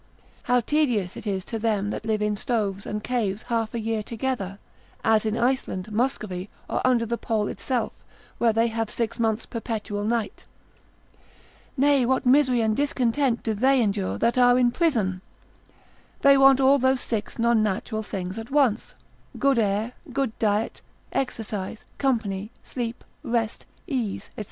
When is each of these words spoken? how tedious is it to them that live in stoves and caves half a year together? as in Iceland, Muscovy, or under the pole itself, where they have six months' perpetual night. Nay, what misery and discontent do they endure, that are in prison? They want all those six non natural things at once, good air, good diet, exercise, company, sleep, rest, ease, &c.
how 0.45 0.59
tedious 0.61 1.15
is 1.15 1.27
it 1.27 1.41
to 1.45 1.59
them 1.59 1.89
that 1.91 2.05
live 2.07 2.23
in 2.23 2.35
stoves 2.35 2.87
and 2.87 3.03
caves 3.03 3.43
half 3.43 3.71
a 3.75 3.79
year 3.79 4.01
together? 4.01 4.57
as 5.03 5.27
in 5.27 5.37
Iceland, 5.37 5.91
Muscovy, 5.91 6.49
or 6.67 6.81
under 6.83 7.05
the 7.05 7.19
pole 7.19 7.47
itself, 7.47 7.93
where 8.39 8.51
they 8.51 8.65
have 8.69 8.89
six 8.89 9.19
months' 9.19 9.45
perpetual 9.45 10.03
night. 10.03 10.43
Nay, 11.77 12.03
what 12.03 12.25
misery 12.25 12.61
and 12.61 12.75
discontent 12.75 13.43
do 13.43 13.53
they 13.53 13.79
endure, 13.79 14.17
that 14.17 14.39
are 14.39 14.57
in 14.57 14.71
prison? 14.71 15.21
They 16.21 16.35
want 16.35 16.59
all 16.59 16.79
those 16.79 17.01
six 17.01 17.37
non 17.37 17.61
natural 17.61 18.01
things 18.01 18.39
at 18.39 18.49
once, 18.49 18.95
good 19.37 19.59
air, 19.59 19.91
good 20.11 20.31
diet, 20.39 20.81
exercise, 21.13 21.85
company, 21.99 22.49
sleep, 22.63 23.03
rest, 23.21 23.67
ease, 23.85 24.31
&c. 24.35 24.39